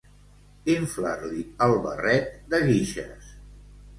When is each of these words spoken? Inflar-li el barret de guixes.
Inflar-li 0.75 1.43
el 1.67 1.77
barret 1.83 2.33
de 2.53 2.61
guixes. 2.71 3.31